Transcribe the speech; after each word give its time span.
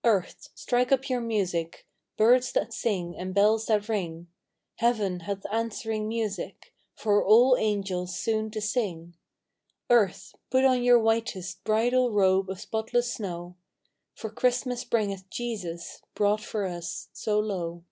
DAY. 0.00 0.16
179 0.16 0.24
II. 0.24 0.24
Earth, 0.24 0.48
strike 0.54 0.92
up 0.92 1.10
your 1.10 1.20
music, 1.20 1.86
Birds 2.16 2.52
that 2.52 2.72
sing 2.72 3.14
and 3.18 3.34
bells 3.34 3.66
that 3.66 3.86
ring; 3.86 4.28
Heaven 4.76 5.20
hath 5.20 5.44
answering 5.52 6.08
music, 6.08 6.72
For 6.94 7.22
all 7.22 7.54
Angels 7.58 8.16
soon 8.18 8.50
to 8.52 8.62
sing; 8.62 9.14
Earth, 9.90 10.34
put 10.48 10.64
on 10.64 10.82
your 10.82 10.98
whitest 10.98 11.62
Bridal 11.64 12.10
robe 12.10 12.48
of 12.48 12.62
spotless 12.62 13.12
snow, 13.12 13.56
For 14.14 14.30
Christmas 14.30 14.84
bringeth 14.84 15.28
Jesus 15.28 16.00
Brought 16.14 16.40
for 16.40 16.64
us 16.64 17.10
so 17.12 17.38
low. 17.38 17.84